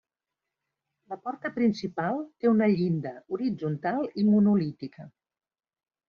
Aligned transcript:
La 1.11 1.17
porta 1.25 1.51
principal 1.57 2.17
té 2.23 2.49
una 2.51 2.69
llinda 2.71 3.11
horitzontal 3.37 4.07
i 4.23 4.25
monolítica. 4.31 5.07